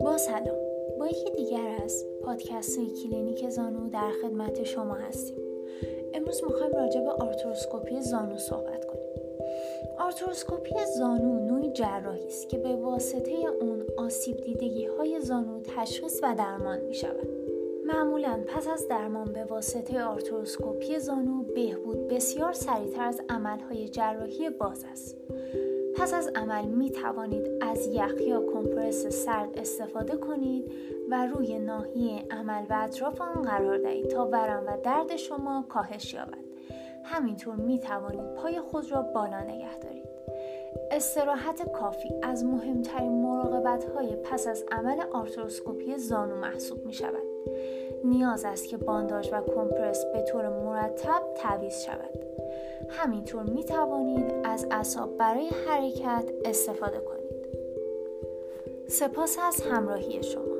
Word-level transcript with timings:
با 0.00 0.18
سلام. 0.18 0.58
با 0.98 1.06
یکی 1.06 1.30
دیگر 1.30 1.76
از 1.84 2.04
پادکست 2.22 2.78
کلینیک 3.02 3.48
زانو 3.48 3.90
در 3.90 4.10
خدمت 4.22 4.64
شما 4.64 4.94
هستیم. 4.94 5.36
امروز 6.14 6.44
می‌خوایم 6.44 6.72
راجع 6.72 7.00
به 7.00 7.10
آرتروسکوپی 7.10 8.00
زانو 8.00 8.36
صحبت 8.36 8.84
کنیم. 8.84 9.08
آرتروسکوپی 9.98 10.74
زانو 10.98 11.46
نوعی 11.46 11.72
جراحی 11.72 12.26
است 12.26 12.48
که 12.48 12.58
به 12.58 12.76
واسطه 12.76 13.32
اون 13.60 13.86
آسیب 13.96 14.36
دیدگی 14.36 14.86
های 14.86 15.20
زانو 15.20 15.60
تشخیص 15.76 16.20
و 16.22 16.34
درمان 16.38 16.80
می 16.80 16.94
شود. 16.94 17.37
معمولا 17.88 18.40
پس 18.46 18.68
از 18.68 18.88
درمان 18.88 19.32
به 19.32 19.44
واسطه 19.44 20.02
آرتروسکوپی 20.02 20.98
زانو 20.98 21.42
بهبود 21.42 22.08
بسیار 22.08 22.52
سریعتر 22.52 23.04
از 23.04 23.20
عملهای 23.28 23.88
جراحی 23.88 24.50
باز 24.50 24.84
است. 24.92 25.16
پس 25.96 26.14
از 26.14 26.28
عمل 26.34 26.64
می 26.64 26.90
توانید 26.90 27.48
از 27.60 27.86
یخ 27.86 28.20
یا 28.20 28.42
کمپرس 28.52 29.06
سرد 29.06 29.58
استفاده 29.58 30.16
کنید 30.16 30.72
و 31.10 31.26
روی 31.26 31.58
ناحیه 31.58 32.24
عمل 32.30 32.66
و 32.70 32.80
اطراف 32.84 33.20
آن 33.20 33.42
قرار 33.42 33.78
دهید 33.78 34.08
تا 34.08 34.26
ورم 34.28 34.64
و 34.66 34.76
درد 34.82 35.16
شما 35.16 35.64
کاهش 35.68 36.14
یابد. 36.14 36.44
همینطور 37.04 37.54
می 37.54 37.78
توانید 37.78 38.34
پای 38.34 38.60
خود 38.60 38.92
را 38.92 39.02
بالا 39.02 39.40
نگه 39.40 39.78
دارید. 39.78 40.08
استراحت 40.90 41.72
کافی 41.72 42.14
از 42.22 42.44
مهمترین 42.44 43.22
مراقبت 43.22 43.84
های 43.84 44.16
پس 44.16 44.46
از 44.46 44.64
عمل 44.72 45.00
آرتروسکوپی 45.12 45.96
زانو 45.96 46.36
محسوب 46.36 46.86
می 46.86 46.92
شود. 46.92 47.22
نیاز 48.04 48.44
است 48.44 48.68
که 48.68 48.76
بانداژ 48.76 49.28
و 49.32 49.40
کمپرس 49.40 50.04
به 50.04 50.22
طور 50.22 50.48
مرتب 50.48 51.22
تعویض 51.36 51.82
شود. 51.82 52.18
همینطور 52.88 53.42
می 53.42 53.64
توانید 53.64 54.34
از 54.44 54.66
اصاب 54.70 55.16
برای 55.16 55.48
حرکت 55.66 56.24
استفاده 56.44 56.98
کنید. 56.98 57.28
سپاس 58.88 59.38
از 59.42 59.60
همراهی 59.60 60.22
شما. 60.22 60.58